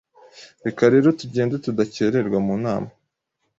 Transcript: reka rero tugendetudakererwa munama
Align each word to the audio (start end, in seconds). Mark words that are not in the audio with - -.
reka 0.65 0.83
rero 0.93 1.07
tugendetudakererwa 1.19 2.37
munama 2.47 2.89